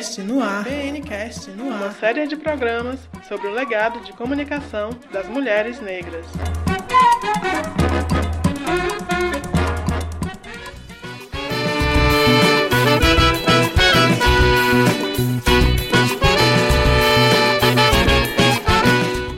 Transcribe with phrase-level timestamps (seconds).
[0.00, 0.64] BNcast no ar.
[0.64, 1.76] BNcast no ar.
[1.76, 6.24] Uma série de programas sobre o legado de comunicação das mulheres negras.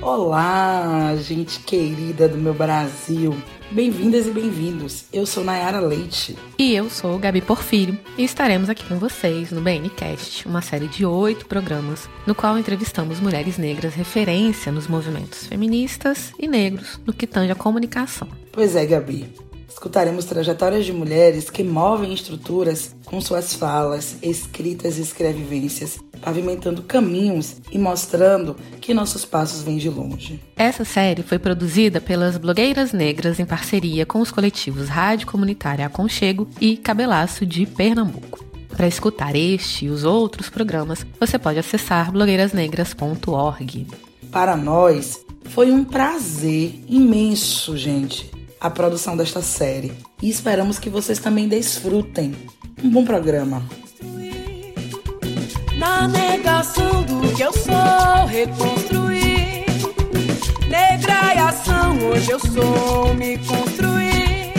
[0.00, 0.71] Olá,
[1.22, 3.34] gente querida do meu Brasil.
[3.70, 5.04] Bem-vindas e bem-vindos.
[5.12, 6.36] Eu sou Nayara Leite.
[6.58, 7.98] E eu sou Gabi Porfírio.
[8.18, 13.20] E estaremos aqui com vocês no BNCast, uma série de oito programas, no qual entrevistamos
[13.20, 18.28] mulheres negras referência nos movimentos feministas e negros no que tange a comunicação.
[18.50, 19.51] Pois é, Gabi.
[19.82, 27.56] Escutaremos trajetórias de mulheres que movem estruturas com suas falas, escritas e escrevivências, pavimentando caminhos
[27.72, 30.40] e mostrando que nossos passos vêm de longe.
[30.54, 36.48] Essa série foi produzida pelas blogueiras negras em parceria com os coletivos Rádio Comunitária Aconchego
[36.60, 38.44] e Cabelaço de Pernambuco.
[38.68, 43.88] Para escutar este e os outros programas, você pode acessar blogueirasnegras.org.
[44.30, 48.30] Para nós, foi um prazer imenso, gente
[48.62, 52.32] a produção desta série e esperamos que vocês também desfrutem.
[52.82, 53.60] Um bom programa.
[55.76, 59.64] Na negação do que eu sou, reconstruir.
[60.68, 64.52] Negra e ação, hoje eu sou, me construir.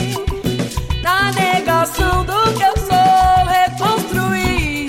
[1.02, 4.86] Na negação do que eu sou, reconstruir.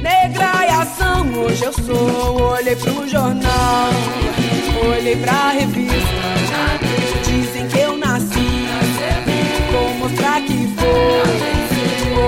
[0.00, 2.52] Negra e ação, hoje eu sou.
[2.52, 3.90] Olhei pro jornal,
[4.90, 6.06] olhei pra revista.
[7.26, 7.95] Dizem que eu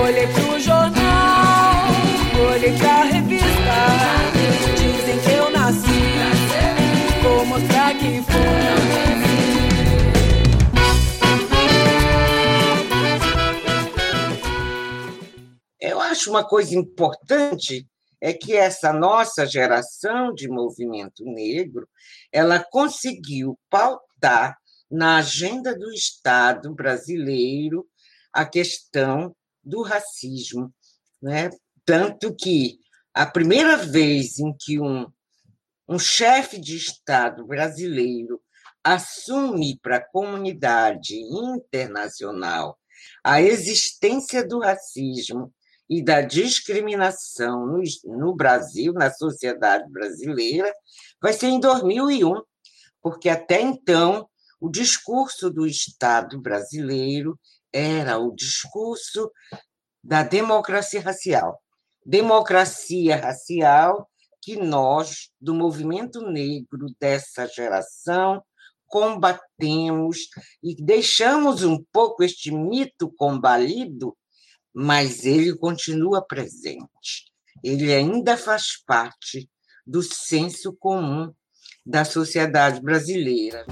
[0.03, 1.85] Olhei pro jornal,
[2.51, 3.47] olhei pra revista.
[4.77, 5.87] Dizem que eu nasci.
[7.21, 8.39] Vou mostrar que vou.
[15.79, 17.87] Eu acho uma coisa importante
[18.21, 21.87] é que essa nossa geração de movimento negro,
[22.31, 24.57] ela conseguiu pautar
[24.91, 27.85] na agenda do Estado brasileiro
[28.33, 30.73] a questão do racismo.
[31.21, 31.49] Né?
[31.85, 32.79] Tanto que
[33.13, 35.07] a primeira vez em que um,
[35.87, 38.41] um chefe de Estado brasileiro
[38.83, 42.77] assume para a comunidade internacional
[43.23, 45.53] a existência do racismo
[45.89, 50.71] e da discriminação no, no Brasil, na sociedade brasileira,
[51.21, 52.41] vai ser em 2001,
[53.01, 54.29] porque até então
[54.59, 57.39] o discurso do Estado brasileiro
[57.73, 59.31] era o discurso
[60.03, 61.61] da democracia racial.
[62.05, 64.09] Democracia racial
[64.41, 68.41] que nós, do movimento negro dessa geração,
[68.87, 70.17] combatemos
[70.63, 74.17] e deixamos um pouco este mito combalido,
[74.73, 77.29] mas ele continua presente.
[77.63, 79.49] Ele ainda faz parte
[79.85, 81.31] do senso comum
[81.85, 83.65] da sociedade brasileira.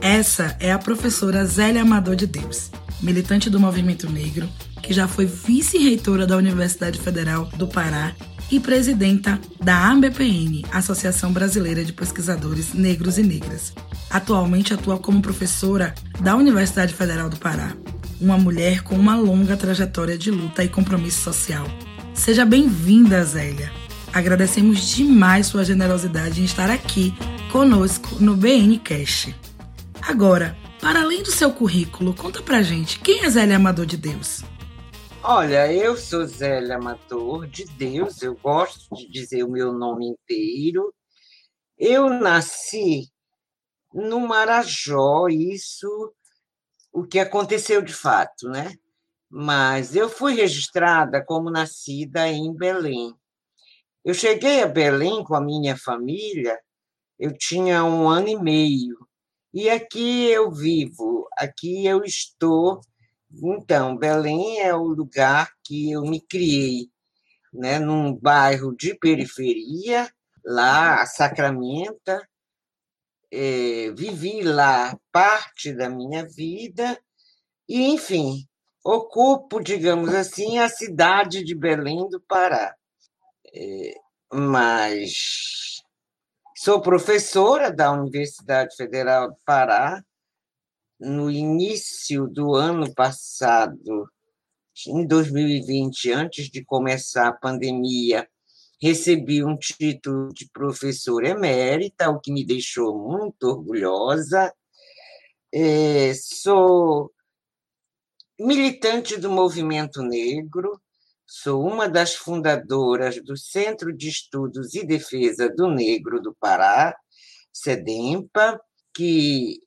[0.00, 2.70] Essa é a professora Zélia Amador de Deus,
[3.02, 4.48] militante do movimento negro,
[4.82, 8.14] que já foi vice-reitora da Universidade Federal do Pará
[8.50, 13.72] e presidenta da ABPN, Associação Brasileira de Pesquisadores Negros e Negras.
[14.08, 17.74] Atualmente atua como professora da Universidade Federal do Pará,
[18.20, 21.66] uma mulher com uma longa trajetória de luta e compromisso social.
[22.14, 23.70] Seja bem-vinda, Zélia.
[24.12, 27.12] Agradecemos demais sua generosidade em estar aqui
[27.52, 29.34] conosco no BN Cash.
[30.00, 34.42] Agora, para além do seu currículo, conta pra gente, quem é Zélia Amador de Deus?
[35.22, 40.94] Olha, eu sou Zélia Amador de Deus, eu gosto de dizer o meu nome inteiro.
[41.76, 43.08] Eu nasci
[43.92, 46.12] no Marajó, isso
[46.92, 48.74] o que aconteceu de fato, né?
[49.30, 53.14] Mas eu fui registrada como nascida em Belém.
[54.04, 56.58] Eu cheguei a Belém com a minha família,
[57.18, 58.96] eu tinha um ano e meio.
[59.52, 62.80] E aqui eu vivo, aqui eu estou.
[63.42, 66.88] Então, Belém é o lugar que eu me criei,
[67.52, 70.08] né, num bairro de periferia,
[70.44, 72.26] lá, a Sacramenta.
[73.30, 76.98] É, vivi lá parte da minha vida
[77.68, 78.46] e, enfim,
[78.82, 82.77] ocupo, digamos assim, a cidade de Belém do Pará.
[84.32, 85.78] Mas
[86.60, 90.02] Sou professora da Universidade Federal do Pará.
[90.98, 94.10] No início do ano passado,
[94.88, 98.28] em 2020, antes de começar a pandemia,
[98.82, 104.52] recebi um título de professora emérita, o que me deixou muito orgulhosa.
[105.54, 107.12] É, sou
[108.36, 110.82] militante do movimento negro,
[111.28, 116.96] sou uma das fundadoras do Centro de Estudos e Defesa do Negro do Pará,
[117.52, 118.58] SEDEMPA,
[118.94, 119.60] que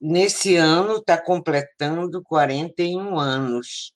[0.00, 3.92] nesse ano está completando 41 anos.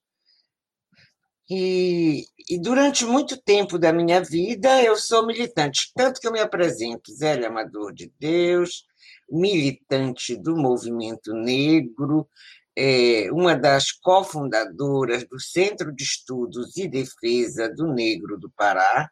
[1.51, 6.41] E, e, durante muito tempo da minha vida eu sou militante, tanto que eu me
[6.41, 8.87] apresento Zélia Amador de Deus,
[9.29, 12.27] militante do movimento negro,
[12.76, 19.09] é, uma das cofundadoras do Centro de Estudos e Defesa do Negro do Pará,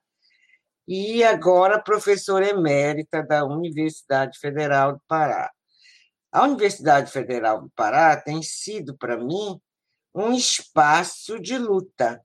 [0.86, 5.50] e agora professora emérita da Universidade Federal do Pará.
[6.30, 9.60] A Universidade Federal do Pará tem sido, para mim,
[10.14, 12.20] um espaço de luta.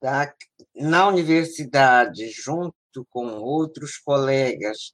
[0.00, 0.34] Tá?
[0.74, 2.74] Na universidade, junto
[3.10, 4.92] com outros colegas,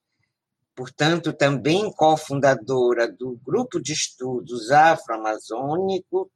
[0.75, 6.31] portanto, também cofundadora do Grupo de Estudos Afro-Amazônico,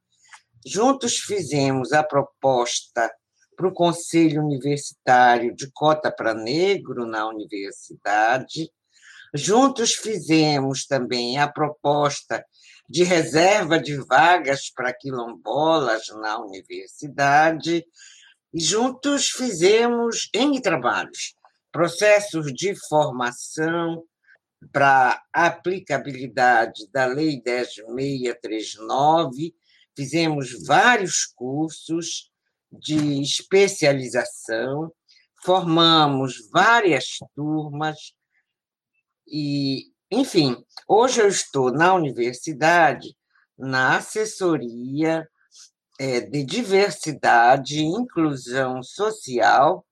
[0.64, 3.10] juntos fizemos a proposta
[3.56, 8.70] para o Conselho Universitário de cota para negro na universidade.
[9.34, 12.44] Juntos fizemos também a proposta
[12.88, 17.84] de reserva de vagas para quilombolas na universidade,
[18.54, 21.34] e juntos fizemos N trabalhos,
[21.70, 24.02] processos de formação
[24.72, 29.54] para aplicabilidade da Lei 10639,
[29.96, 32.30] fizemos vários cursos
[32.70, 34.92] de especialização,
[35.42, 38.12] formamos várias turmas
[39.26, 40.56] e enfim,
[40.86, 43.14] hoje eu estou na universidade,
[43.58, 45.28] na assessoria
[45.98, 49.84] é, de diversidade e inclusão social,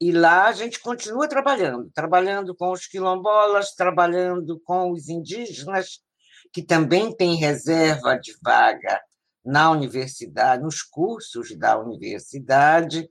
[0.00, 6.00] e lá a gente continua trabalhando, trabalhando com os quilombolas, trabalhando com os indígenas,
[6.52, 9.00] que também têm reserva de vaga
[9.44, 13.08] na universidade, nos cursos da universidade.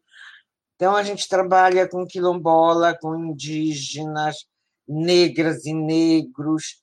[0.75, 4.45] Então, a gente trabalha com quilombola, com indígenas,
[4.87, 6.81] negras e negros.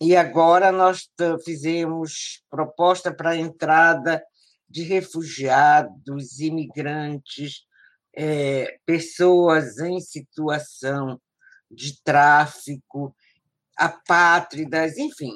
[0.00, 1.08] E agora nós
[1.44, 4.22] fizemos proposta para a entrada
[4.68, 7.64] de refugiados, imigrantes,
[8.14, 11.20] é, pessoas em situação
[11.70, 13.14] de tráfico,
[13.76, 15.32] apátridas, enfim.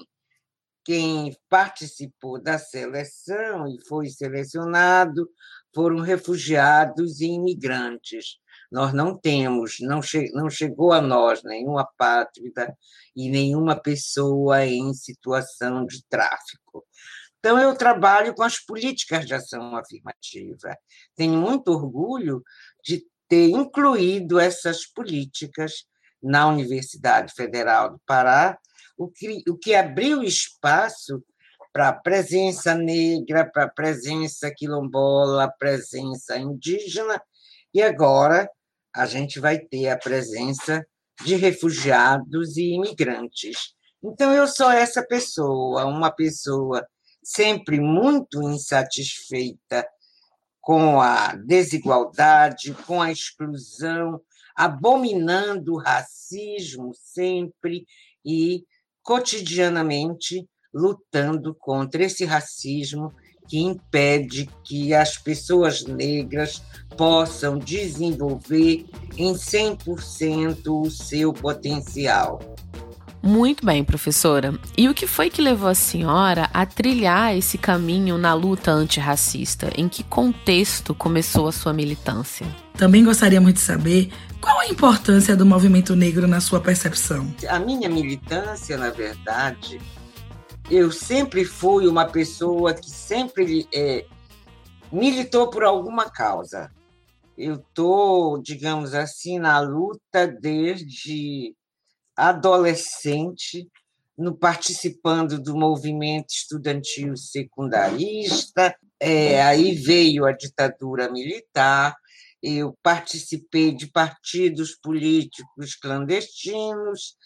[0.84, 5.28] Quem participou da seleção e foi selecionado
[5.74, 8.38] foram refugiados e imigrantes.
[8.70, 12.76] Nós não temos, não, che não chegou a nós nenhuma pátrida
[13.14, 16.84] e nenhuma pessoa em situação de tráfico.
[17.38, 20.76] Então, eu trabalho com as políticas de ação afirmativa.
[21.14, 22.42] Tenho muito orgulho
[22.84, 25.84] de ter incluído essas políticas
[26.22, 28.58] na Universidade Federal do Pará,
[28.96, 31.22] o que, o que abriu espaço
[31.72, 37.22] para a presença negra, para a presença quilombola, presença indígena,
[37.74, 38.48] e agora
[38.94, 40.84] a gente vai ter a presença
[41.22, 43.74] de refugiados e imigrantes.
[44.02, 46.86] Então, eu sou essa pessoa, uma pessoa
[47.26, 49.84] sempre muito insatisfeita
[50.60, 54.20] com a desigualdade, com a exclusão,
[54.54, 57.84] abominando o racismo sempre
[58.24, 58.64] e
[59.02, 63.12] cotidianamente lutando contra esse racismo
[63.48, 66.62] que impede que as pessoas negras
[66.96, 72.38] possam desenvolver em 100% o seu potencial.
[73.26, 74.56] Muito bem, professora.
[74.78, 79.68] E o que foi que levou a senhora a trilhar esse caminho na luta antirracista?
[79.76, 82.46] Em que contexto começou a sua militância?
[82.74, 87.34] Também gostaríamos de saber qual a importância do movimento negro na sua percepção.
[87.48, 89.80] A minha militância, na verdade,
[90.70, 94.06] eu sempre fui uma pessoa que sempre é,
[94.92, 96.70] militou por alguma causa.
[97.36, 101.56] Eu estou, digamos assim, na luta desde
[102.16, 103.68] adolescente,
[104.16, 108.74] no participando do movimento estudantil secundarista.
[108.98, 111.94] É, aí veio a ditadura militar.
[112.42, 117.16] Eu participei de partidos políticos clandestinos.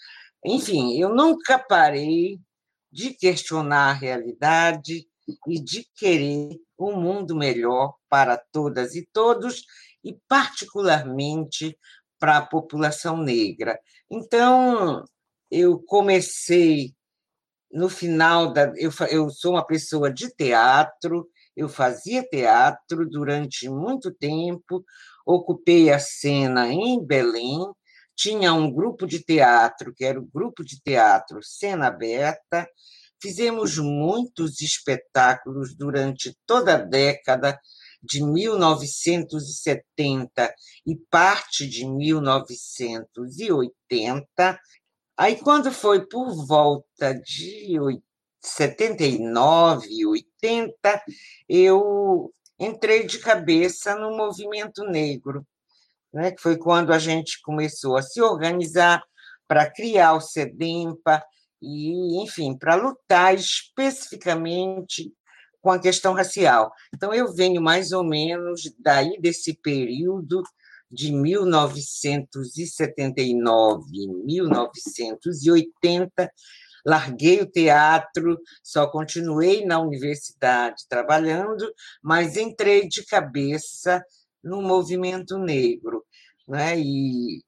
[0.44, 2.40] Enfim, eu nunca parei
[2.90, 5.06] de questionar a realidade
[5.46, 9.64] e de querer um mundo melhor para todas e todos,
[10.02, 11.78] e particularmente
[12.20, 13.80] para a população negra.
[14.10, 15.04] Então,
[15.50, 16.94] eu comecei
[17.72, 18.72] no final da.
[18.76, 24.84] Eu, eu sou uma pessoa de teatro, eu fazia teatro durante muito tempo,
[25.26, 27.58] ocupei a cena em Belém,
[28.16, 32.68] tinha um grupo de teatro, que era o grupo de teatro Cena Aberta,
[33.22, 37.58] fizemos muitos espetáculos durante toda a década
[38.02, 40.54] de 1970
[40.86, 44.60] e parte de 1980.
[45.16, 47.76] Aí, quando foi por volta de
[48.42, 51.04] 79, 80,
[51.48, 55.46] eu entrei de cabeça no movimento negro,
[56.12, 59.02] né, que foi quando a gente começou a se organizar
[59.46, 61.22] para criar o SEDEMPA
[61.60, 65.12] e, enfim, para lutar especificamente
[65.60, 66.72] com a questão racial.
[66.94, 70.42] Então, eu venho mais ou menos daí desse período
[70.90, 73.84] de 1979,
[74.24, 76.32] 1980,
[76.84, 84.02] larguei o teatro, só continuei na universidade trabalhando, mas entrei de cabeça
[84.42, 86.04] no movimento negro,
[86.48, 86.76] né?
[86.78, 87.42] E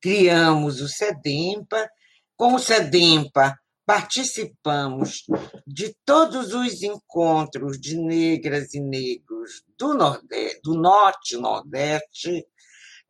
[0.00, 1.88] criamos o SEDEMPA.
[2.36, 5.24] Com o SEDEMPA, participamos
[5.66, 12.46] de todos os encontros de negras e negros do, Nordeste, do Norte e Nordeste,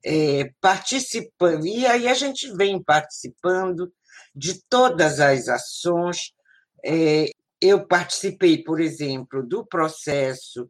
[0.04, 3.92] é, participando, e aí a gente vem participando
[4.34, 6.32] de todas as ações.
[6.84, 7.26] É,
[7.60, 10.68] eu participei, por exemplo, do processo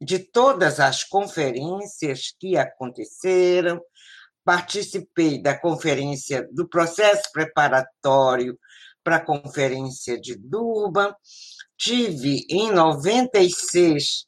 [0.00, 3.80] de todas as conferências que aconteceram,
[4.44, 8.58] participei da conferência do processo preparatório
[9.04, 11.14] para a conferência de Durban,
[11.76, 14.26] tive em 96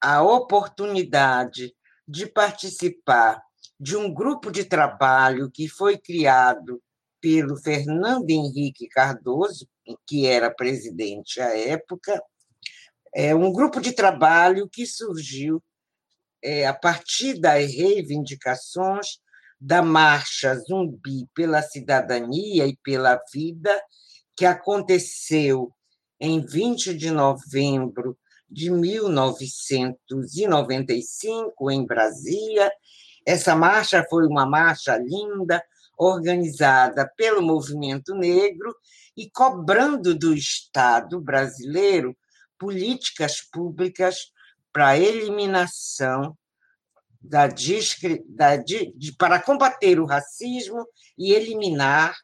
[0.00, 1.74] a oportunidade
[2.06, 3.42] de participar
[3.78, 6.82] de um grupo de trabalho que foi criado
[7.20, 9.66] pelo Fernando Henrique Cardoso,
[10.06, 12.22] que era presidente à época,
[13.14, 15.62] é um grupo de trabalho que surgiu
[16.42, 19.18] é, a partir das reivindicações
[19.60, 23.78] da Marcha Zumbi pela Cidadania e pela Vida,
[24.40, 25.70] que aconteceu
[26.18, 28.16] em 20 de novembro
[28.48, 32.72] de 1995, em Brasília.
[33.26, 35.62] Essa marcha foi uma marcha linda,
[35.94, 38.74] organizada pelo movimento negro
[39.14, 42.16] e cobrando do Estado brasileiro
[42.58, 44.32] políticas públicas
[44.72, 46.34] para eliminação
[47.20, 50.86] da, da de, para combater o racismo
[51.18, 52.16] e eliminar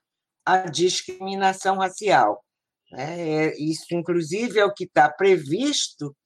[0.47, 2.45] a discriminação racial.
[2.93, 6.17] É, isso, inclusive, é o que está previsto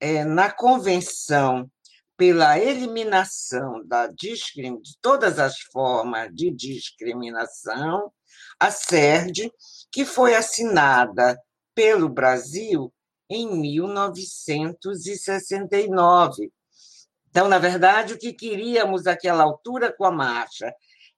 [0.00, 1.70] é, na Convenção
[2.16, 4.34] pela eliminação da de
[5.00, 8.12] todas as formas de discriminação,
[8.58, 9.50] a CERD,
[9.90, 11.40] que foi assinada
[11.74, 12.92] pelo Brasil
[13.30, 16.50] em 1969.
[17.30, 20.72] Então, na verdade, o que queríamos naquela altura com a marcha?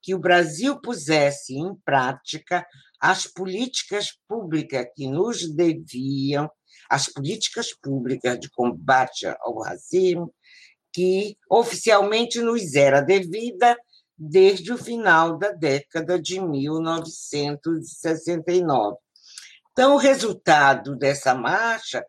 [0.04, 2.66] Que o Brasil pusesse em prática
[3.00, 6.48] as políticas públicas que nos deviam,
[6.90, 10.30] as políticas públicas de combate ao racismo,
[10.92, 13.74] que oficialmente nos era devida
[14.16, 18.96] desde o final da década de 1969.
[19.72, 22.04] Então, o resultado dessa marcha,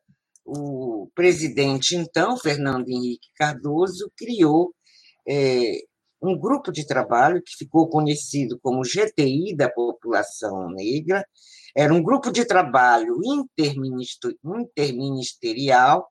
[0.45, 4.71] o presidente, então, Fernando Henrique Cardoso, criou
[5.27, 5.79] é,
[6.27, 11.25] um grupo de trabalho que ficou conhecido como GTI da População Negra.
[11.75, 13.19] Era um grupo de trabalho
[14.43, 16.07] interministerial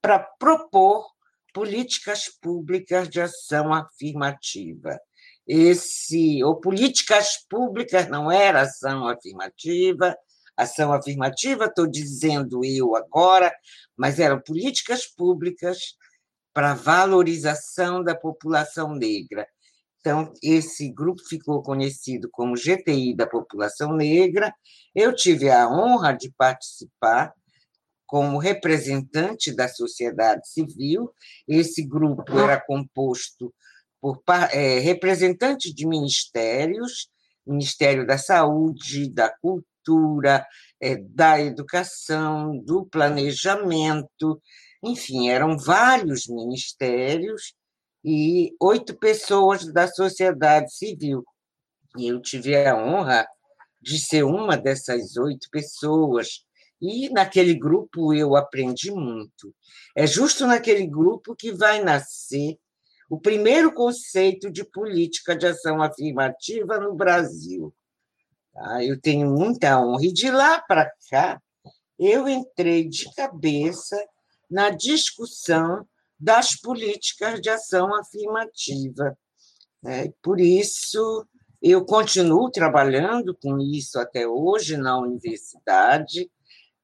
[0.00, 1.06] para propor
[1.52, 4.98] políticas públicas de ação afirmativa.
[5.46, 10.16] Esse, ou políticas públicas não era ação afirmativa,
[10.56, 13.52] ação afirmativa, estou dizendo eu agora,
[13.96, 15.96] mas eram políticas públicas
[16.52, 19.46] para valorização da população negra.
[20.00, 24.52] Então, esse grupo ficou conhecido como GTI da População Negra.
[24.92, 27.32] Eu tive a honra de participar
[28.04, 31.08] como representante da sociedade civil.
[31.46, 33.54] Esse grupo era composto
[34.00, 37.08] por é, representantes de ministérios,
[37.46, 40.44] Ministério da Saúde, da Cultura,
[40.80, 44.42] é, da Educação, do Planejamento,
[44.82, 47.54] enfim, eram vários ministérios
[48.04, 51.24] e oito pessoas da sociedade civil.
[51.96, 53.26] E eu tive a honra
[53.80, 56.44] de ser uma dessas oito pessoas
[56.80, 59.54] e naquele grupo eu aprendi muito.
[59.96, 62.58] É justo naquele grupo que vai nascer
[63.08, 67.72] o primeiro conceito de política de ação afirmativa no Brasil.
[68.52, 68.82] Tá?
[68.82, 70.04] Eu tenho muita honra.
[70.04, 71.40] E de lá para cá,
[71.98, 73.96] eu entrei de cabeça
[74.52, 75.86] na discussão
[76.20, 79.16] das políticas de ação afirmativa.
[79.82, 80.12] Né?
[80.22, 81.26] Por isso,
[81.60, 86.30] eu continuo trabalhando com isso até hoje na universidade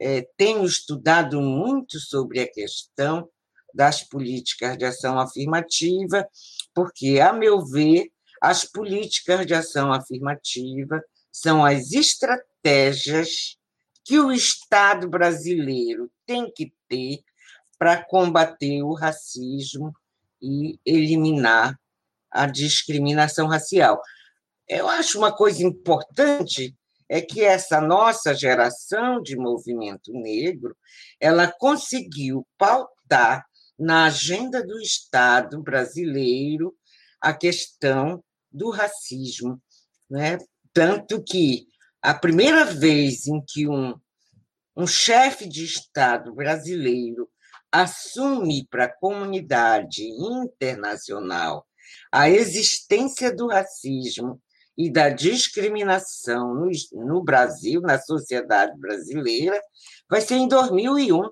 [0.00, 3.28] é, tenho estudado muito sobre a questão
[3.75, 6.26] das políticas de ação afirmativa,
[6.75, 8.10] porque, a meu ver,
[8.40, 13.58] as políticas de ação afirmativa são as estratégias
[14.04, 17.18] que o Estado brasileiro tem que ter
[17.78, 19.92] para combater o racismo
[20.42, 21.78] e eliminar
[22.30, 24.00] a discriminação racial.
[24.68, 26.76] Eu acho uma coisa importante
[27.08, 30.76] é que essa nossa geração de movimento negro,
[31.18, 33.47] ela conseguiu pautar
[33.78, 36.75] na agenda do Estado brasileiro
[37.20, 39.61] a questão do racismo,
[40.11, 40.37] né?
[40.73, 41.66] Tanto que
[42.02, 43.94] a primeira vez em que um,
[44.76, 47.28] um chefe de Estado brasileiro
[47.72, 51.66] assume para a comunidade internacional
[52.12, 54.40] a existência do racismo
[54.76, 59.60] e da discriminação no, no Brasil, na sociedade brasileira,
[60.08, 61.28] vai ser em 2001,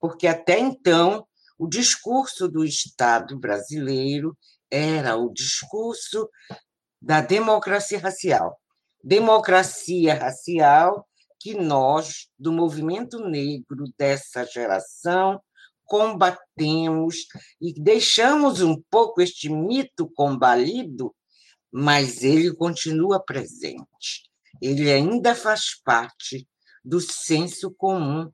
[0.00, 1.26] porque até então
[1.58, 4.36] o discurso do Estado brasileiro
[4.70, 6.28] era o discurso
[7.00, 8.58] da democracia racial.
[9.02, 11.06] Democracia racial
[11.40, 15.40] que nós, do movimento negro dessa geração,
[15.88, 17.16] combatemos
[17.60, 21.14] e deixamos um pouco este mito combalido,
[21.72, 24.28] mas ele continua presente.
[24.60, 26.46] Ele ainda faz parte
[26.84, 28.30] do senso comum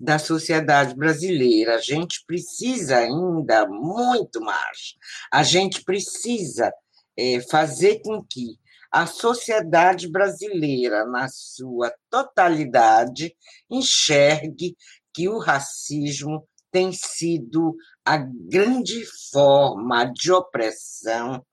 [0.00, 1.76] da sociedade brasileira.
[1.76, 4.94] A gente precisa ainda muito mais.
[5.30, 6.72] A gente precisa
[7.16, 8.58] é, fazer com que
[8.90, 13.34] a sociedade brasileira, na sua totalidade,
[13.68, 14.76] enxergue
[15.12, 21.46] que o racismo tem sido a grande forma de opressão,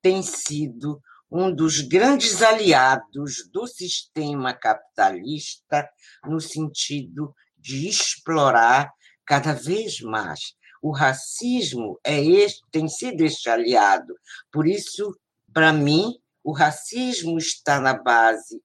[0.00, 5.90] tem sido um dos grandes aliados do sistema capitalista
[6.24, 8.92] no sentido de explorar
[9.26, 10.54] cada vez mais.
[10.80, 14.14] O racismo é este, tem sido este aliado.
[14.52, 15.12] Por isso,
[15.52, 18.62] para mim, o racismo está na base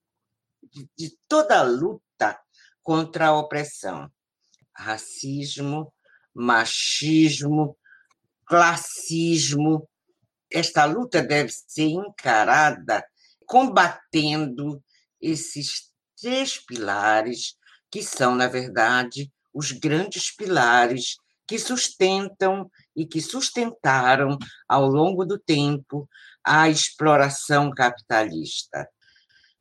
[0.62, 2.40] de, de toda a luta
[2.84, 4.08] contra a opressão.
[4.76, 5.92] Racismo,
[6.34, 7.78] machismo,
[8.46, 9.88] classismo.
[10.52, 13.04] Esta luta deve ser encarada
[13.46, 14.84] combatendo
[15.22, 17.56] esses três pilares
[17.92, 21.18] que são, na verdade, os grandes pilares
[21.48, 26.10] que sustentam e que sustentaram ao longo do tempo
[26.44, 28.88] a exploração capitalista.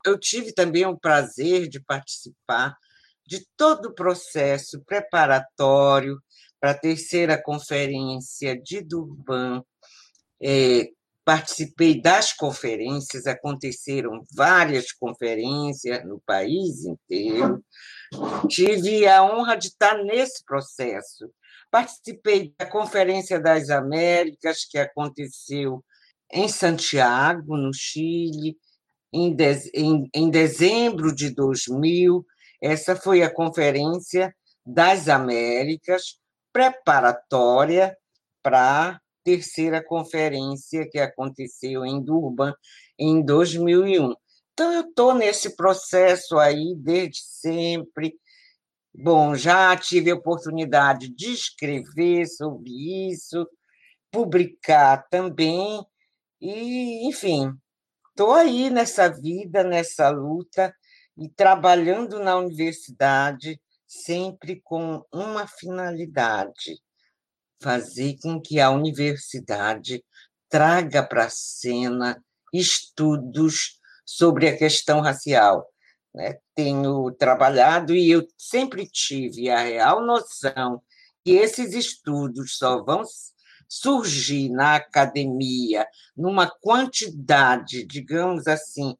[0.04, 2.76] Eu tive também o prazer de participar
[3.26, 6.20] de todo o processo preparatório
[6.62, 9.64] para a terceira conferência de Durban.
[10.40, 10.88] É,
[11.24, 17.64] participei das conferências, aconteceram várias conferências no país inteiro,
[18.48, 21.32] Tive a honra de estar nesse processo.
[21.70, 25.82] Participei da Conferência das Américas, que aconteceu
[26.30, 28.56] em Santiago, no Chile,
[29.12, 32.24] em, de, em, em dezembro de 2000.
[32.60, 36.18] Essa foi a Conferência das Américas,
[36.52, 37.96] preparatória
[38.42, 42.54] para a terceira conferência que aconteceu em Durban
[42.98, 44.14] em 2001.
[44.52, 48.14] Então, eu estou nesse processo aí desde sempre.
[48.94, 52.70] Bom, já tive a oportunidade de escrever sobre
[53.10, 53.48] isso,
[54.10, 55.82] publicar também,
[56.38, 57.50] e, enfim,
[58.10, 60.74] estou aí nessa vida, nessa luta,
[61.16, 63.60] e trabalhando na universidade,
[63.92, 66.80] sempre com uma finalidade:
[67.62, 70.02] fazer com que a universidade
[70.48, 75.66] traga para a cena estudos sobre a questão racial.
[76.14, 76.38] Né?
[76.54, 80.82] Tenho trabalhado e eu sempre tive a real noção
[81.24, 83.02] que esses estudos só vão
[83.68, 88.96] surgir na academia numa quantidade, digamos assim,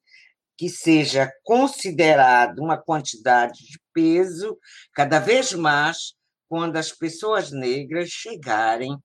[0.57, 4.59] que seja considerado uma quantidade de peso
[4.95, 6.15] cada vez mais
[6.49, 8.97] quando as pessoas negras chegarem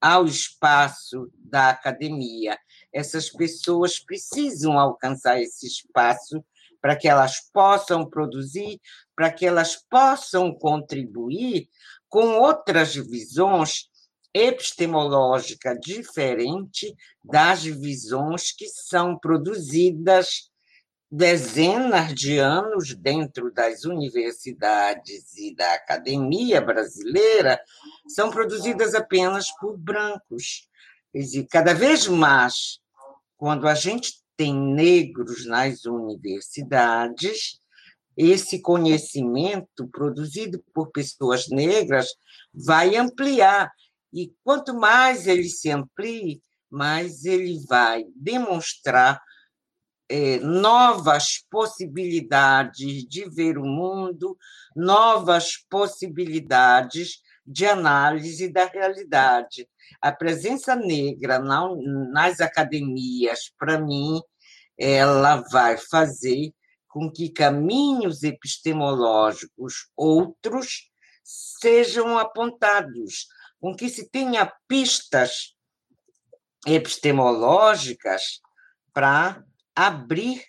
[0.00, 2.58] ao espaço da academia.
[2.92, 6.44] Essas pessoas precisam alcançar esse espaço
[6.80, 8.80] para que elas possam produzir,
[9.14, 11.68] para que elas possam contribuir
[12.08, 13.88] com outras visões
[14.32, 16.92] epistemológicas diferentes
[17.24, 20.50] das visões que são produzidas
[21.10, 27.60] dezenas de anos dentro das universidades e da academia brasileira,
[28.08, 30.68] são produzidas apenas por brancos.
[31.14, 32.80] Dizer, cada vez mais
[33.36, 37.60] quando a gente tem negros nas universidades,
[38.16, 42.08] esse conhecimento produzido por pessoas negras
[42.52, 43.70] vai ampliar
[44.12, 46.40] E quanto mais ele se amplie,
[46.70, 49.20] mais ele vai demonstrar
[50.08, 54.36] é, novas possibilidades de ver o mundo,
[54.74, 59.68] novas possibilidades de análise da realidade.
[60.00, 64.20] A presença negra nas academias, para mim,
[64.78, 66.52] ela vai fazer
[66.88, 70.90] com que caminhos epistemológicos outros
[71.22, 73.26] sejam apontados,
[73.60, 75.54] com que se tenha pistas
[76.66, 78.40] epistemológicas
[78.92, 79.44] para
[79.76, 80.42] abrir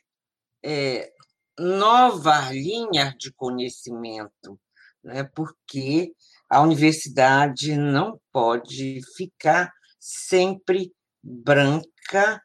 [0.63, 1.11] é,
[1.59, 4.59] novas linhas de conhecimento,
[5.03, 5.23] né?
[5.35, 6.13] porque
[6.49, 12.41] a universidade não pode ficar sempre branca,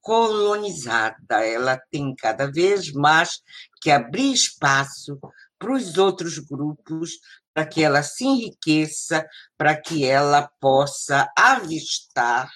[0.00, 1.44] colonizada.
[1.44, 3.42] Ela tem cada vez mais
[3.82, 5.18] que abrir espaço
[5.58, 7.18] para os outros grupos,
[7.52, 12.50] para que ela se enriqueça, para que ela possa avistar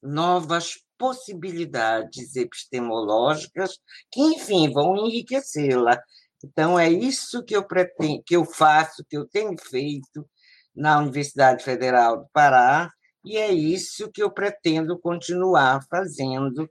[0.00, 3.78] novas possibilidades epistemológicas
[4.10, 6.00] que, enfim, vão enriquecê-la.
[6.42, 10.28] Então, é isso que eu pretendo, que eu faço, que eu tenho feito
[10.74, 12.90] na Universidade Federal do Pará,
[13.24, 16.68] e é isso que eu pretendo continuar fazendo.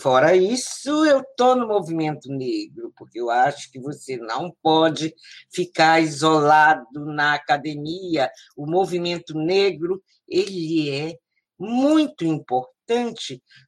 [0.00, 5.14] Fora isso, eu estou no movimento negro, porque eu acho que você não pode
[5.52, 8.30] ficar isolado na academia.
[8.56, 11.16] O movimento negro ele é
[11.58, 12.73] muito importante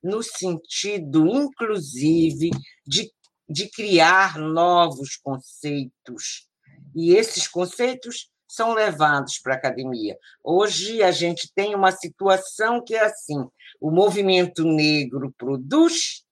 [0.02, 2.50] no sentido, inclusive,
[2.86, 3.10] de,
[3.48, 6.48] de criar novos conceitos.
[6.94, 10.16] E esses conceitos são levados para a academia.
[10.42, 13.44] Hoje a gente tem uma situação que é assim:
[13.80, 16.22] o movimento negro produz,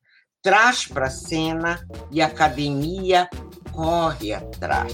[0.42, 3.28] traz para a cena e a academia
[3.72, 4.92] corre atrás.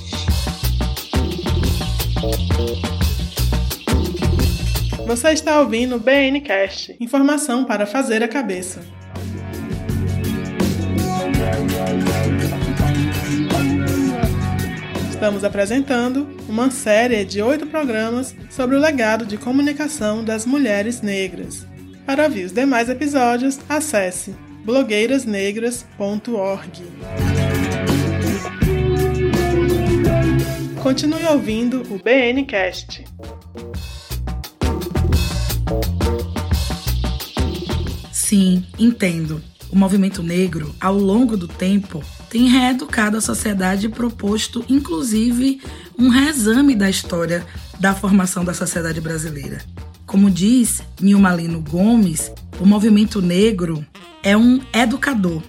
[5.11, 8.81] Você está ouvindo o BNcast, informação para fazer a cabeça.
[15.11, 21.67] Estamos apresentando uma série de oito programas sobre o legado de comunicação das mulheres negras.
[22.07, 24.33] Para ouvir os demais episódios, acesse
[24.65, 26.85] blogueirasnegras.org.
[30.81, 33.03] Continue ouvindo o BNcast.
[38.31, 39.43] Sim, entendo.
[39.73, 45.61] O movimento negro, ao longo do tempo, tem reeducado a sociedade e proposto, inclusive,
[45.99, 47.45] um reexame da história
[47.81, 49.61] da formação da sociedade brasileira.
[50.07, 53.85] Como diz Nilma Lino Gomes, o movimento negro
[54.23, 55.43] é um educador.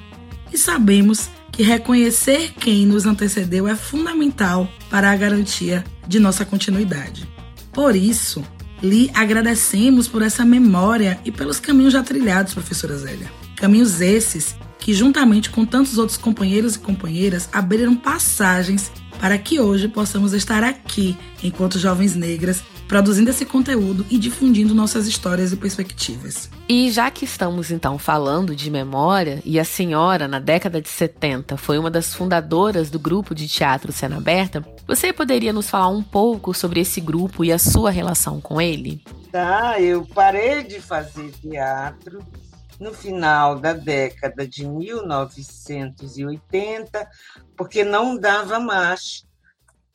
[0.51, 7.29] E sabemos que reconhecer quem nos antecedeu é fundamental para a garantia de nossa continuidade.
[7.71, 8.43] Por isso,
[8.81, 13.31] lhe agradecemos por essa memória e pelos caminhos já trilhados, professora Zélia.
[13.55, 19.87] Caminhos esses que, juntamente com tantos outros companheiros e companheiras, abriram passagens para que hoje
[19.87, 26.49] possamos estar aqui, enquanto jovens negras, produzindo esse conteúdo e difundindo nossas histórias e perspectivas.
[26.67, 31.55] E já que estamos então falando de memória, e a senhora, na década de 70,
[31.55, 36.03] foi uma das fundadoras do grupo de teatro Cena Aberta, você poderia nos falar um
[36.03, 39.03] pouco sobre esse grupo e a sua relação com ele?
[39.31, 42.19] Tá, eu parei de fazer teatro
[42.79, 47.07] no final da década de 1980,
[47.55, 49.23] porque não dava mais.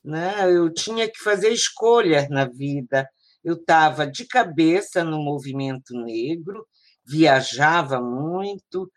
[0.04, 0.34] Né?
[0.44, 3.08] Eu tinha que fazer escolhas na vida.
[3.42, 6.64] Eu estava de cabeça no movimento negro,
[7.04, 8.88] viajava muito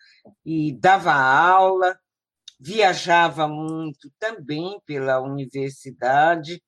[0.45, 1.97] e dava aula,
[2.59, 6.61] viajava muito também pela universidade.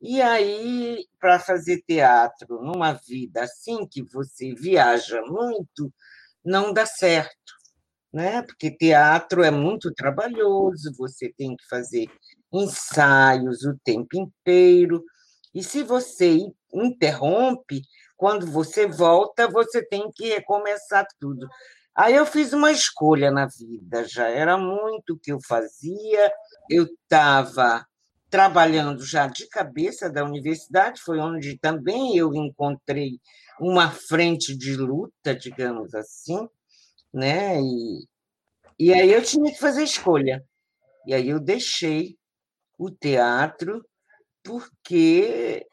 [0.00, 5.92] E aí, para fazer teatro numa vida assim que você viaja muito,
[6.44, 7.54] não dá certo,
[8.12, 8.42] né?
[8.42, 12.06] Porque teatro é muito trabalhoso, você tem que fazer
[12.52, 15.04] ensaios o tempo inteiro,
[15.54, 16.38] e se você
[16.72, 17.82] interrompe,
[18.16, 21.46] quando você volta, você tem que recomeçar tudo.
[21.94, 26.32] Aí eu fiz uma escolha na vida, já era muito o que eu fazia,
[26.70, 27.86] eu estava
[28.30, 33.20] trabalhando já de cabeça da universidade, foi onde também eu encontrei
[33.60, 36.48] uma frente de luta, digamos assim,
[37.12, 37.60] né?
[37.60, 38.06] E,
[38.78, 40.42] e aí eu tinha que fazer escolha.
[41.06, 42.16] E aí eu deixei
[42.78, 43.84] o teatro
[44.42, 45.66] porque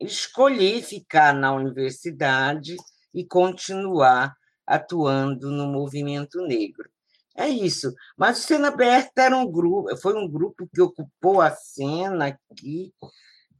[0.00, 2.76] escolhi ficar na universidade
[3.14, 4.34] e continuar
[4.70, 6.88] atuando no movimento negro.
[7.36, 7.92] É isso.
[8.16, 12.94] Mas o Cena Aberta era um grupo, foi um grupo que ocupou a cena aqui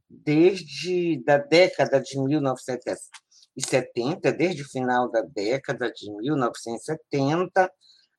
[0.09, 7.69] desde da década de 1970, desde o final da década de 1970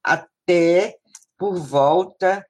[0.02, 0.98] até
[1.38, 2.46] por volta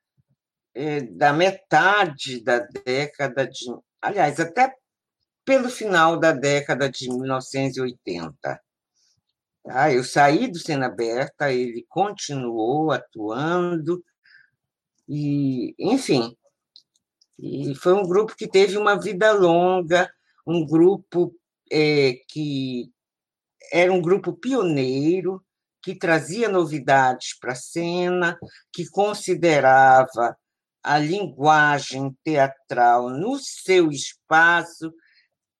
[0.74, 4.74] eh, da metade da década de, aliás, até
[5.44, 8.60] pelo final da década de 1980.
[9.62, 9.92] Tá?
[9.92, 14.04] Eu saí do Cena Aberta, ele continuou atuando,
[15.08, 16.36] e, enfim,
[17.38, 20.10] e foi um grupo que teve uma vida longa,
[20.46, 21.34] um grupo
[21.70, 22.90] é, que
[23.72, 25.44] era um grupo pioneiro,
[25.82, 28.38] que trazia novidades para a cena,
[28.72, 30.36] que considerava
[30.82, 34.92] a linguagem teatral no seu espaço,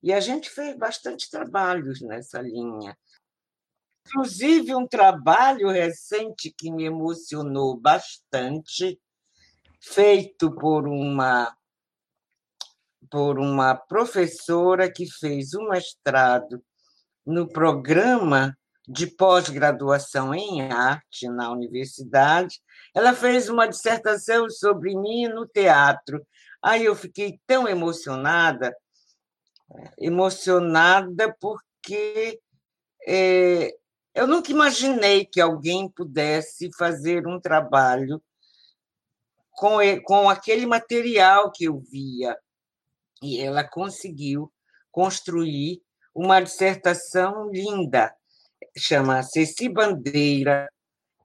[0.02, 2.96] e a gente fez bastante trabalhos nessa linha.
[4.06, 9.00] Inclusive, um trabalho recente que me emocionou bastante,
[9.80, 11.54] feito por uma
[13.10, 16.64] por uma professora que fez um mestrado
[17.26, 18.56] no programa
[18.88, 22.60] de pós-graduação em arte na universidade.
[22.94, 26.26] Ela fez uma dissertação sobre mim no teatro.
[26.62, 28.74] Aí eu fiquei tão emocionada,
[29.98, 32.40] emocionada porque
[33.06, 33.76] é,
[34.14, 38.22] eu nunca imaginei que alguém pudesse fazer um trabalho
[39.52, 42.36] com, com aquele material que eu via.
[43.22, 44.52] E ela conseguiu
[44.90, 45.80] construir
[46.14, 48.14] uma dissertação linda.
[48.76, 50.70] Chama Ceci Bandeira,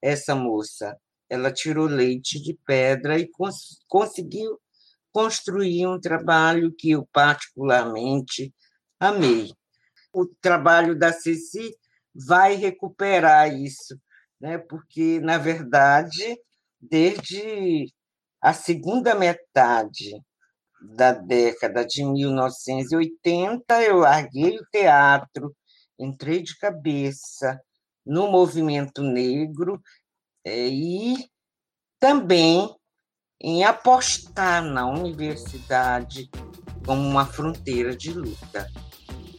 [0.02, 0.98] essa moça.
[1.30, 4.60] Ela tirou leite de pedra e cons conseguiu
[5.12, 8.54] construir um trabalho que eu particularmente
[9.00, 9.52] amei.
[10.14, 11.76] O trabalho da Ceci
[12.26, 14.00] vai recuperar isso,
[14.40, 14.58] né?
[14.58, 16.38] porque, na verdade,
[16.80, 17.92] desde
[18.42, 20.22] a segunda metade
[20.82, 25.56] da década de 1980, eu larguei o teatro,
[26.00, 27.60] entrei de cabeça
[28.06, 29.82] no movimento negro
[30.46, 31.16] é, e
[32.00, 32.74] também
[33.42, 36.30] em apostar na universidade
[36.86, 38.68] como uma fronteira de luta.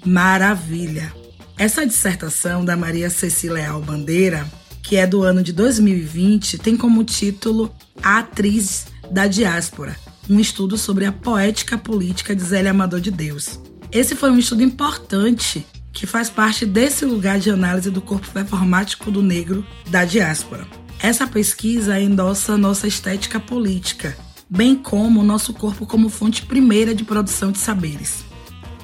[0.05, 1.28] Maravilha!
[1.59, 4.49] Essa dissertação da Maria Cecília Leal Bandeira,
[4.81, 9.97] que é do ano de 2020, tem como título A Atriz da Diáspora,
[10.31, 13.59] um estudo sobre a poética política de Zélia Amador de Deus.
[13.90, 19.11] Esse foi um estudo importante que faz parte desse lugar de análise do corpo performático
[19.11, 20.64] do negro da diáspora.
[21.01, 24.16] Essa pesquisa endossa nossa estética política,
[24.49, 28.25] bem como nosso corpo como fonte primeira de produção de saberes.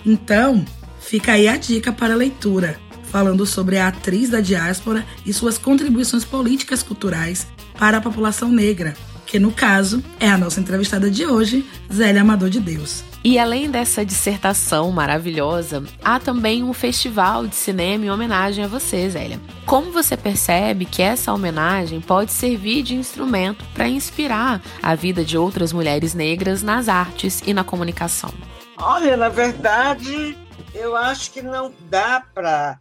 [0.05, 0.65] Então,
[1.07, 5.59] Fica aí a dica para a leitura, falando sobre a atriz da diáspora e suas
[5.59, 7.47] contribuições políticas culturais
[7.79, 12.49] para a população negra, que no caso é a nossa entrevistada de hoje, Zélia Amador
[12.49, 13.05] de Deus.
[13.23, 19.09] E além dessa dissertação maravilhosa, há também um festival de cinema em homenagem a você,
[19.09, 19.41] Zélia.
[19.67, 25.37] Como você percebe que essa homenagem pode servir de instrumento para inspirar a vida de
[25.37, 28.33] outras mulheres negras nas artes e na comunicação?
[28.77, 30.37] Olha, na verdade,
[30.75, 32.81] eu acho que não dá para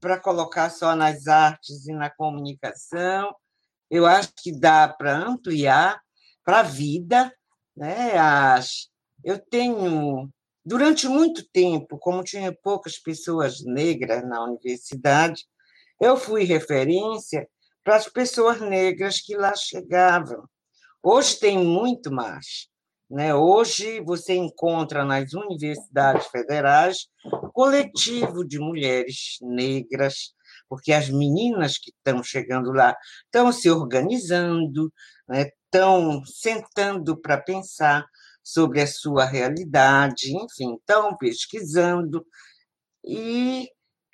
[0.00, 3.32] para colocar só nas artes e na comunicação.
[3.88, 6.00] Eu acho que dá para ampliar
[6.44, 7.32] para a vida,
[7.76, 8.18] né?
[8.18, 8.88] As,
[9.22, 10.28] eu tenho
[10.64, 15.44] durante muito tempo, como tinha poucas pessoas negras na universidade,
[16.00, 17.48] eu fui referência
[17.84, 20.48] para as pessoas negras que lá chegavam.
[21.00, 22.68] Hoje tem muito mais.
[23.12, 23.34] Né?
[23.34, 27.08] Hoje você encontra nas universidades federais
[27.52, 30.32] coletivo de mulheres negras,
[30.66, 32.96] porque as meninas que estão chegando lá
[33.26, 34.90] estão se organizando,
[35.28, 35.50] né?
[35.66, 38.06] estão sentando para pensar
[38.42, 42.24] sobre a sua realidade, enfim, estão pesquisando.
[43.04, 43.68] E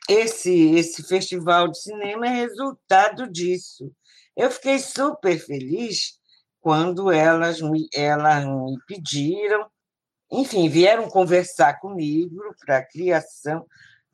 [0.08, 3.92] esse, esse festival de cinema é resultado disso.
[4.36, 6.17] Eu fiquei super feliz
[6.68, 9.70] quando elas me, elas me pediram,
[10.30, 13.64] enfim, vieram conversar comigo para a criação.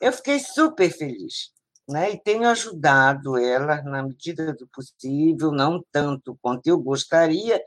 [0.01, 1.51] Eu fiquei super feliz.
[1.89, 2.13] Né?
[2.13, 7.61] E tenho ajudado elas na medida do possível, não tanto quanto eu gostaria,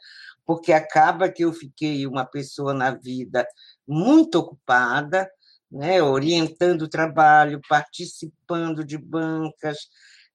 [0.45, 3.45] porque acaba que eu fiquei uma pessoa na vida
[3.85, 5.29] muito ocupada,
[5.69, 6.01] né?
[6.01, 9.89] orientando o trabalho, participando de bancas,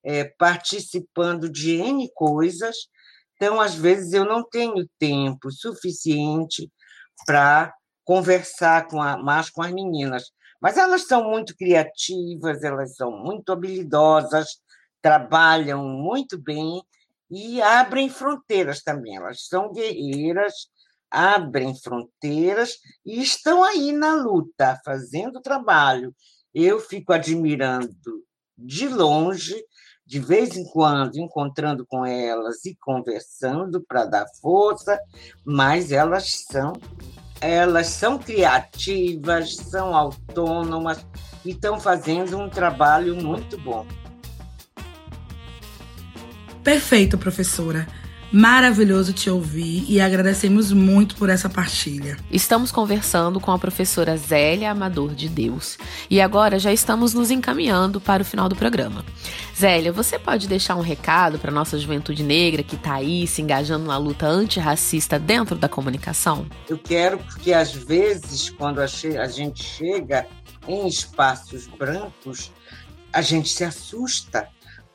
[0.05, 2.77] é, participando de N coisas,
[3.43, 6.71] então, às vezes, eu não tenho tempo suficiente
[7.27, 7.75] para
[8.05, 10.31] conversar com a, mais com as meninas.
[10.61, 14.61] Mas elas são muito criativas, elas são muito habilidosas,
[15.03, 16.81] trabalham muito bem
[17.29, 19.17] e abrem fronteiras também.
[19.17, 20.69] Elas são guerreiras,
[21.11, 26.15] abrem fronteiras e estão aí na luta, fazendo trabalho.
[26.55, 28.23] Eu fico admirando
[28.57, 29.61] de longe,
[30.13, 35.01] de vez em quando encontrando com elas e conversando para dar força,
[35.43, 36.75] mas elas são
[37.41, 41.03] elas são criativas, são autônomas
[41.47, 43.87] e estão fazendo um trabalho muito bom.
[46.63, 47.89] Perfeito, professora.
[48.33, 52.17] Maravilhoso te ouvir e agradecemos muito por essa partilha.
[52.31, 55.77] Estamos conversando com a professora Zélia Amador de Deus
[56.09, 59.05] e agora já estamos nos encaminhando para o final do programa.
[59.55, 63.85] Zélia, você pode deixar um recado para nossa juventude negra que está aí se engajando
[63.85, 66.47] na luta antirracista dentro da comunicação?
[66.71, 70.27] Eu quero porque às vezes quando a gente chega
[70.67, 72.51] em espaços brancos,
[73.13, 74.49] a gente se assusta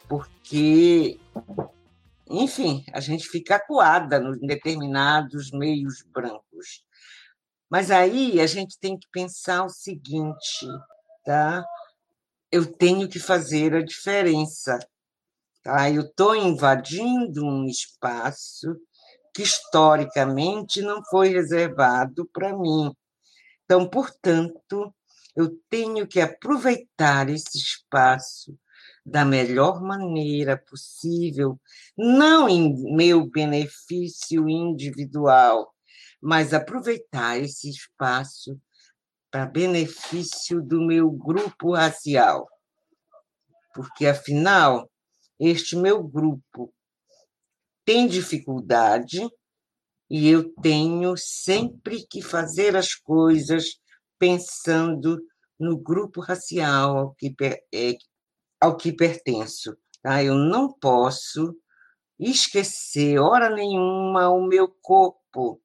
[0.10, 1.20] porque
[2.30, 6.84] enfim, a gente fica acuada em determinados meios brancos.
[7.70, 10.66] Mas aí a gente tem que pensar o seguinte,
[11.26, 11.64] tá?
[12.52, 14.80] Eu tenho que fazer a diferença,
[15.64, 15.90] tá?
[15.90, 18.76] Eu estou invadindo um espaço
[19.34, 22.92] que historicamente não foi reservado para mim.
[23.66, 24.94] Então, portanto,
[25.36, 28.58] eu tenho que aproveitar esse espaço
[29.08, 31.58] da melhor maneira possível,
[31.98, 35.74] não em meu benefício individual,
[36.22, 38.60] mas aproveitar esse espaço
[39.32, 42.50] para benefício do meu grupo racial.
[43.74, 44.92] Porque, afinal,
[45.40, 46.74] este meu grupo
[47.86, 49.26] tem dificuldade
[50.10, 53.80] e eu tenho sempre que fazer as coisas
[54.20, 55.24] pensando
[55.58, 57.34] no grupo racial que,
[57.74, 57.96] é,
[58.60, 59.78] ao que pertenço.
[60.02, 60.24] Tá?
[60.24, 61.56] Eu não posso
[62.20, 65.62] esquecer, hora nenhuma, o meu corpo,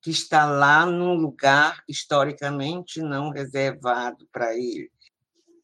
[0.00, 4.90] que está lá num lugar historicamente não reservado para ele.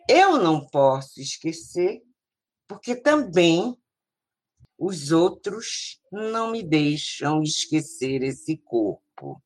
[0.08, 2.02] Eu não posso esquecer,
[2.66, 3.78] porque também
[4.76, 9.40] os outros não me deixam esquecer esse corpo.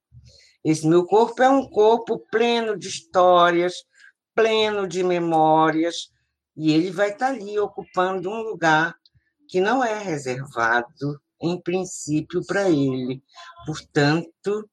[0.65, 3.85] Esse meu corpo é um corpo pleno de histórias,
[4.35, 6.11] pleno de memórias,
[6.57, 8.97] e ele vai estar ali ocupando um lugar
[9.49, 13.23] que não é reservado, em princípio, para ele.
[13.67, 14.69] Portanto,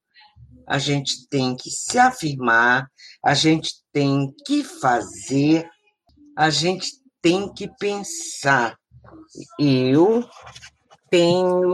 [0.66, 2.90] a gente tem que se afirmar,
[3.24, 5.70] a gente tem que fazer,
[6.38, 6.92] a gente
[7.22, 8.78] tem que pensar.
[9.60, 10.28] Eu
[11.10, 11.74] tenho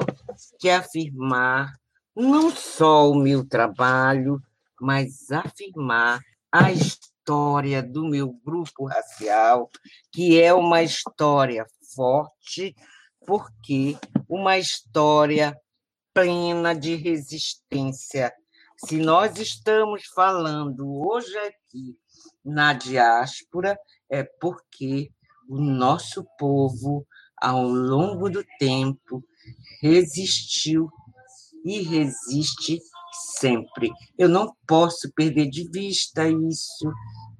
[0.59, 1.73] que afirmar
[2.15, 4.41] não só o meu trabalho,
[4.81, 6.19] mas afirmar
[6.51, 6.71] a
[7.19, 9.69] história do meu grupo racial,
[10.11, 12.75] que é uma história forte,
[13.25, 15.55] porque uma história
[16.13, 18.33] plena de resistência.
[18.85, 21.97] Se nós estamos falando hoje aqui
[22.43, 23.77] na diáspora,
[24.09, 25.09] é porque
[25.49, 27.05] o nosso povo,
[27.41, 29.23] ao longo do tempo,
[29.81, 30.89] resistiu
[31.65, 32.79] e resiste
[33.37, 33.91] sempre.
[34.17, 36.91] Eu não posso perder de vista isso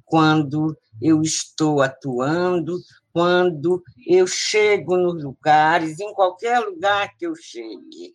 [0.05, 2.77] quando eu estou atuando,
[3.13, 8.13] quando eu chego nos lugares, em qualquer lugar que eu chegue.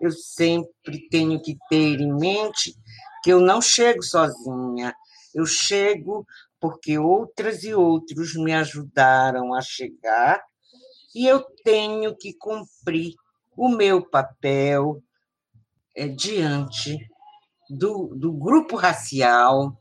[0.00, 2.74] Eu sempre tenho que ter em mente
[3.22, 4.94] que eu não chego sozinha,
[5.34, 6.26] eu chego
[6.60, 10.40] porque outras e outros me ajudaram a chegar
[11.14, 13.14] e eu tenho que cumprir
[13.56, 15.02] o meu papel
[15.96, 16.98] é, diante
[17.70, 19.76] do, do grupo racial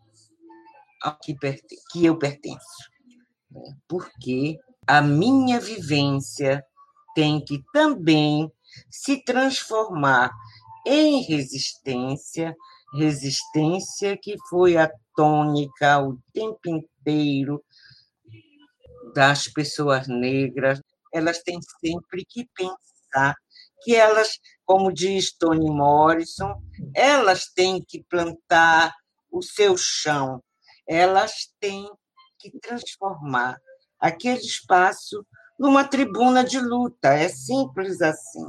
[1.01, 1.36] ao que,
[1.91, 2.89] que eu pertenço.
[3.51, 3.75] Né?
[3.88, 6.63] Porque a minha vivência
[7.15, 8.51] tem que também
[8.89, 10.32] se transformar
[10.86, 12.56] em resistência,
[12.93, 17.63] resistência que foi a tônica o tempo inteiro
[19.13, 20.82] das pessoas negras.
[21.13, 23.36] Elas têm sempre que pensar
[23.84, 26.55] que elas, como diz Toni Morrison,
[26.93, 28.93] elas têm que plantar
[29.32, 30.41] o seu chão,
[30.88, 31.89] elas têm
[32.39, 33.57] que transformar
[33.99, 35.26] aquele espaço
[35.59, 37.09] numa tribuna de luta.
[37.09, 38.45] É simples assim,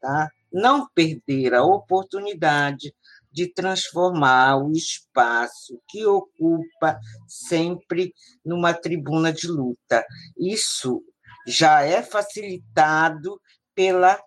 [0.00, 0.28] tá?
[0.52, 2.92] Não perder a oportunidade
[3.32, 6.98] de transformar o espaço que ocupa
[7.28, 8.12] sempre
[8.44, 10.04] numa tribuna de luta.
[10.36, 11.02] Isso
[11.46, 13.40] já é facilitado
[13.74, 14.20] pela,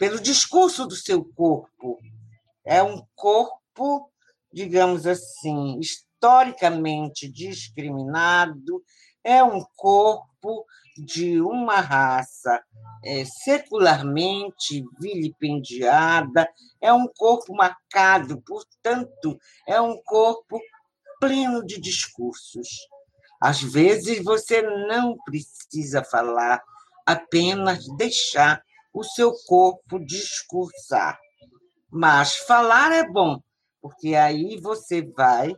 [0.00, 1.98] pelo discurso do seu corpo.
[2.64, 4.10] É um corpo,
[4.50, 8.82] digamos assim, historicamente discriminado,
[9.22, 10.64] é um corpo
[10.96, 12.62] de uma raça
[13.04, 16.48] é, secularmente vilipendiada,
[16.80, 19.38] é um corpo marcado, portanto,
[19.68, 20.58] é um corpo
[21.20, 22.68] pleno de discursos.
[23.38, 26.62] Às vezes você não precisa falar,
[27.06, 28.62] apenas deixar
[28.92, 31.18] o seu corpo discursar.
[31.90, 33.40] Mas falar é bom,
[33.80, 35.54] porque aí você vai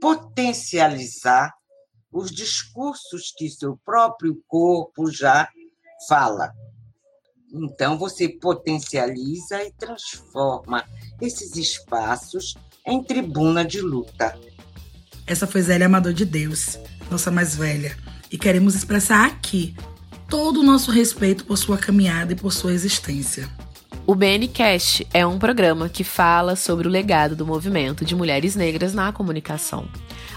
[0.00, 1.52] potencializar
[2.10, 5.48] os discursos que seu próprio corpo já
[6.08, 6.52] fala.
[7.52, 10.84] Então, você potencializa e transforma
[11.20, 12.54] esses espaços
[12.86, 14.38] em tribuna de luta.
[15.26, 16.78] Essa foi Zélia Amador de Deus,
[17.10, 17.96] nossa mais velha,
[18.30, 19.74] e queremos expressar aqui
[20.32, 23.46] todo o nosso respeito por sua caminhada e por sua existência.
[24.06, 28.94] O BNCast é um programa que fala sobre o legado do movimento de mulheres negras
[28.94, 29.86] na comunicação.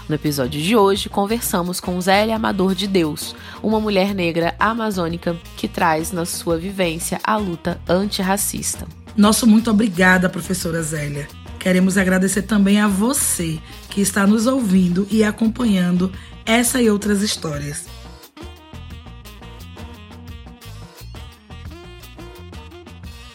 [0.06, 5.66] No episódio de hoje, conversamos com Zélia Amador de Deus, uma mulher negra amazônica que
[5.66, 8.86] traz na sua vivência a luta antirracista.
[9.16, 11.26] Nosso muito obrigada, professora Zélia.
[11.58, 16.12] Queremos agradecer também a você que está nos ouvindo e acompanhando
[16.44, 17.95] essa e outras histórias.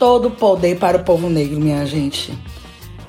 [0.02, 2.36] Todo poder para o povo negro, minha gente.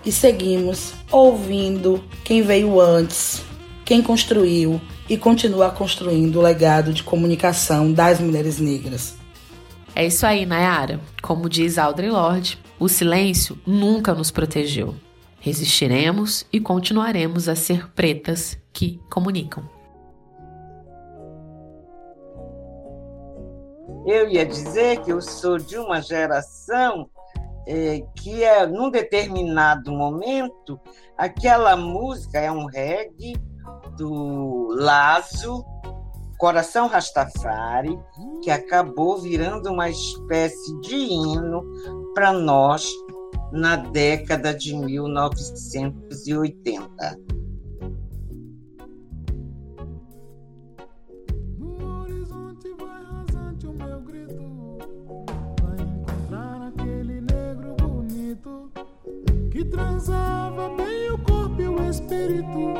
[0.04, 3.42] E seguimos ouvindo quem veio antes,
[3.82, 4.78] quem construiu
[5.08, 9.16] e continua construindo o legado de comunicação das mulheres negras.
[9.96, 11.00] É isso aí, Nayara.
[11.22, 14.94] Como diz Audre Lorde, o silêncio nunca nos protegeu.
[15.40, 19.64] Resistiremos e continuaremos a ser pretas que comunicam.
[24.06, 27.08] Eu ia dizer que eu sou de uma geração
[27.66, 30.80] é, que é, num determinado momento,
[31.16, 33.36] aquela música é um reggae
[33.96, 35.64] do Lazo,
[36.38, 37.96] Coração Rastafari,
[38.42, 41.62] que acabou virando uma espécie de hino
[42.14, 42.90] para nós
[43.52, 47.31] na década de 1980.
[59.72, 62.74] Transava bem o corpo e o espírito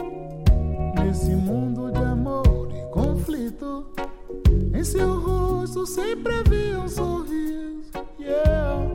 [0.95, 3.86] Nesse mundo de amor e conflito,
[4.74, 7.90] em seu rosto sempre havia um sorriso.
[8.20, 8.91] Yeah.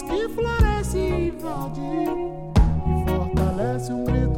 [0.00, 4.31] Que floresce e invade, e fortalece um grito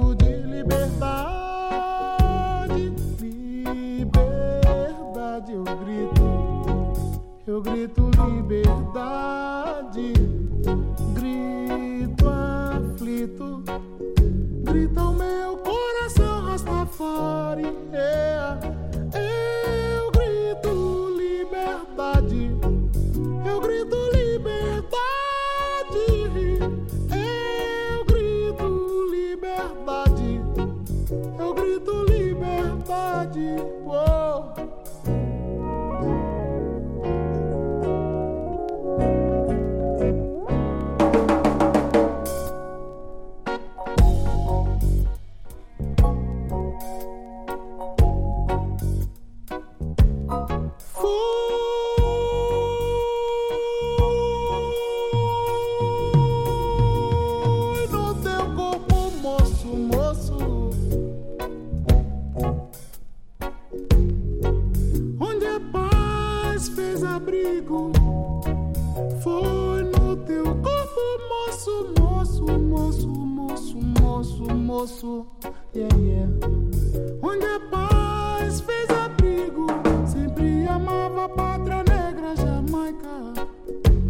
[74.53, 75.27] moço,
[75.75, 76.29] yeah, yeah.
[77.23, 79.67] Onde a paz fez abrigo,
[80.07, 83.33] sempre amava a pátria negra Jamaica.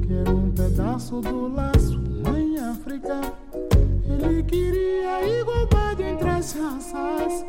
[0.07, 3.21] Quero um pedaço do laço, mãe África.
[4.07, 7.45] Ele queria igualdade entre as raças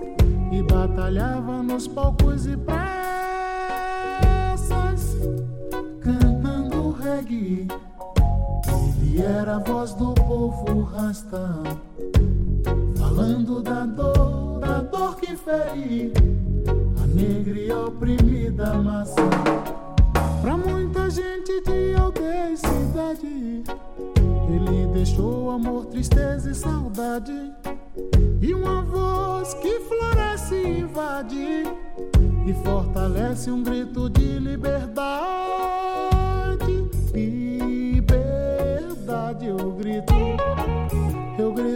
[0.51, 2.86] e batalhava nos palcos e praças,
[6.01, 7.67] cantando reggae.
[8.67, 11.63] Ele era a voz do povo rasta,
[13.16, 16.11] falando da dor, da dor que fere
[17.01, 19.16] a negra e oprimida massa.
[20.41, 23.63] Pra muita gente de aldeia e cidade,
[24.49, 27.53] ele deixou amor, tristeza e saudade.
[28.41, 31.63] E uma voz que floresce e invade
[32.45, 35.16] e fortalece um grito de liberdade.
[37.13, 38.18] Liberdade,
[39.47, 40.13] eu grito,
[41.39, 41.74] eu grito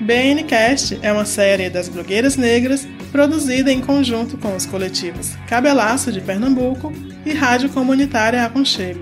[0.00, 6.20] BNcast é uma série das blogueiras negras produzida em conjunto com os coletivos Cabelaço de
[6.20, 6.92] Pernambuco
[7.24, 9.00] e Rádio Comunitária Aconchego.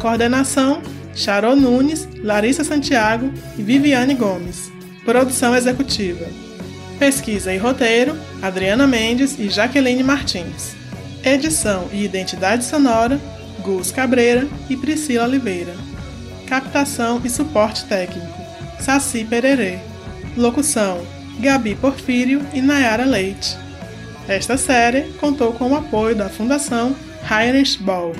[0.00, 0.82] Coordenação:
[1.14, 4.72] Charô Nunes, Larissa Santiago e Viviane Gomes.
[5.04, 6.26] Produção executiva:
[6.98, 10.74] Pesquisa e roteiro: Adriana Mendes e Jaqueline Martins.
[11.22, 13.20] Edição e identidade sonora:
[13.64, 15.74] Gus Cabreira e Priscila Oliveira.
[16.46, 18.28] Captação e suporte técnico:
[18.78, 19.78] Saci Pererê.
[20.36, 21.00] Locução:
[21.40, 23.56] Gabi Porfírio e Nayara Leite.
[24.28, 26.94] Esta série contou com o apoio da Fundação
[27.30, 28.12] Heinrich Ball.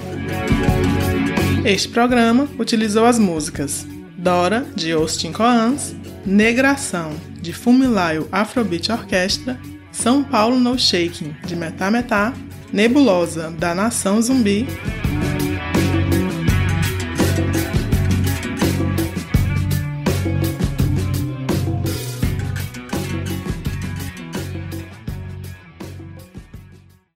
[1.64, 3.86] Este programa utilizou as músicas
[4.16, 9.58] Dora, de Austin Coans, Negração, de Fumilayo Afrobeat Orquestra,
[9.92, 12.32] São Paulo No Shaking, de Metá Metá,
[12.72, 14.66] Nebulosa, da Nação Zumbi